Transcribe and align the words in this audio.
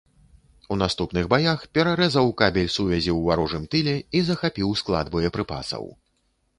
У 0.75 0.77
наступных 0.83 1.29
баях 1.33 1.59
перарэзаў 1.79 2.33
кабель 2.41 2.73
сувязі 2.79 3.15
у 3.19 3.23
варожым 3.31 3.71
тыле 3.77 3.95
і 4.19 4.27
захапіў 4.33 4.77
склад 4.83 5.05
боепрыпасаў. 5.17 5.83